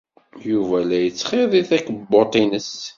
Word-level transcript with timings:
Yuba 0.49 0.77
la 0.87 0.97
yettxiḍi 1.03 1.61
takebbuḍt-nnes. 1.69 2.71